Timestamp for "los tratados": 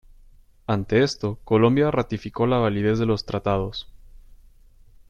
3.05-3.87